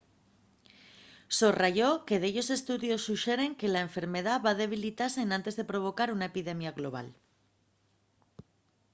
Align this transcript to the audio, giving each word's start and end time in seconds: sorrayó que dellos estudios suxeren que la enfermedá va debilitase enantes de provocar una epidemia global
sorrayó 1.39 1.89
que 2.07 2.21
dellos 2.23 2.49
estudios 2.57 3.05
suxeren 3.07 3.57
que 3.59 3.71
la 3.73 3.81
enfermedá 3.87 4.33
va 4.45 4.57
debilitase 4.63 5.19
enantes 5.27 5.55
de 5.59 5.69
provocar 5.71 6.09
una 6.15 6.29
epidemia 6.31 6.75
global 6.79 7.07